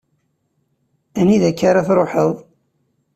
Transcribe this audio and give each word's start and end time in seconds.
Anida 1.19 1.47
akk-a 1.51 1.65
ara 1.69 1.87
truḥeḍ? 1.87 2.35